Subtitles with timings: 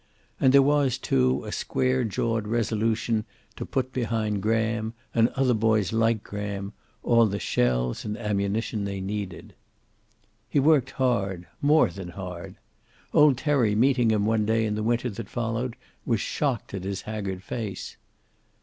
[0.39, 3.23] And there was, too, a square jawed resolution
[3.55, 8.99] to put behind Graham, and other boys like Graham, all the shells and ammunition they
[8.99, 9.53] needed.
[10.49, 12.55] He worked hard; more than hard.
[13.13, 17.01] Old Terry, meeting him one day in the winter that followed, was shocked at his
[17.03, 17.95] haggard face.